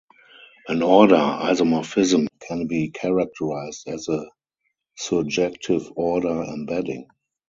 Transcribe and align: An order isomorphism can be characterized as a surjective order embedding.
An 0.67 0.81
order 0.81 1.13
isomorphism 1.13 2.25
can 2.39 2.65
be 2.65 2.89
characterized 2.89 3.87
as 3.87 4.09
a 4.09 4.25
surjective 4.99 5.93
order 5.95 6.41
embedding. 6.43 7.05